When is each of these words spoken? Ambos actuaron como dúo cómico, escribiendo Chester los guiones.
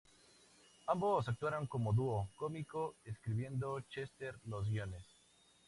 Ambos 0.87 1.29
actuaron 1.29 1.67
como 1.67 1.93
dúo 1.93 2.27
cómico, 2.35 2.95
escribiendo 3.05 3.79
Chester 3.81 4.33
los 4.45 4.67
guiones. 4.67 5.03